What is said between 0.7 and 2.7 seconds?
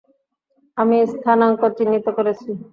আমি স্থানাঙ্ক চিহ্নিত করেছি।